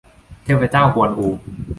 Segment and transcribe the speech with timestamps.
[0.43, 1.27] เทพเจ้ากวนอู